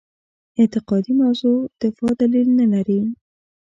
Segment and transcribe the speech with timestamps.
[0.59, 1.51] اعتقادي موضع
[1.81, 3.01] دفاع دلیل نه لري.